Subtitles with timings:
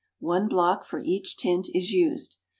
[0.17, 2.37] One block for each tint is used.